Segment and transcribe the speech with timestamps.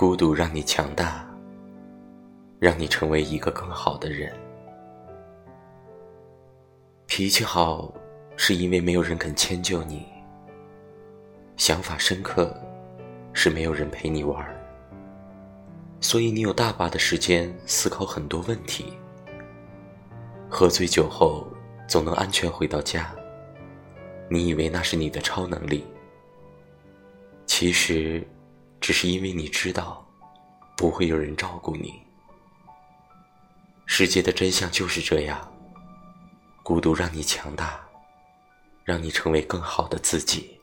[0.00, 1.28] 孤独让你强大，
[2.58, 4.32] 让你成为一个更好的人。
[7.06, 7.92] 脾气好，
[8.34, 9.98] 是因为没有人肯迁就你；
[11.58, 12.58] 想法深刻，
[13.34, 14.42] 是没有人陪你玩。
[16.00, 18.94] 所以你有大把的时间思考很多问题。
[20.48, 21.46] 喝醉酒后
[21.86, 23.14] 总能安全回到家，
[24.30, 25.84] 你以为那是你的超能力，
[27.44, 28.26] 其实
[28.80, 30.06] 只是因为你知道
[30.76, 32.00] 不会有人照顾你。
[33.86, 35.52] 世界的真相就是这样，
[36.62, 37.80] 孤独让你强大，
[38.84, 40.59] 让你成为更好的自己。